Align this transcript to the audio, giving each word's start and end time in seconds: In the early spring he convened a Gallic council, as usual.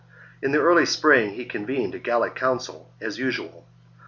In 0.41 0.51
the 0.51 0.57
early 0.57 0.87
spring 0.87 1.35
he 1.35 1.45
convened 1.45 1.93
a 1.93 1.99
Gallic 1.99 2.33
council, 2.33 2.89
as 2.99 3.19
usual. 3.19 3.67